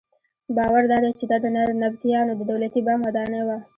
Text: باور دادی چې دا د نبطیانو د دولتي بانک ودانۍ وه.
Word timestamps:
باور 0.55 0.83
دادی 0.91 1.11
چې 1.19 1.25
دا 1.31 1.37
د 1.43 1.45
نبطیانو 1.83 2.33
د 2.35 2.41
دولتي 2.51 2.79
بانک 2.85 3.01
ودانۍ 3.05 3.41
وه. 3.47 3.57